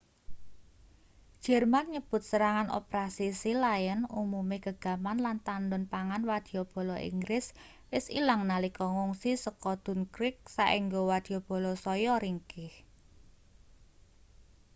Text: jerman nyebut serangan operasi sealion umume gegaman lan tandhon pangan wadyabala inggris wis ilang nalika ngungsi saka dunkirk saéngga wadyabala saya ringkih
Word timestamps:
jerman 1.45 1.85
nyebut 1.93 2.23
serangan 2.31 2.67
operasi 2.79 3.27
sealion 3.41 4.01
umume 4.21 4.57
gegaman 4.65 5.17
lan 5.25 5.37
tandhon 5.47 5.83
pangan 5.93 6.23
wadyabala 6.31 6.97
inggris 7.09 7.45
wis 7.91 8.05
ilang 8.19 8.41
nalika 8.51 8.85
ngungsi 8.95 9.31
saka 9.45 9.71
dunkirk 9.85 10.37
saéngga 10.55 11.01
wadyabala 11.09 11.71
saya 11.85 12.13
ringkih 12.23 12.73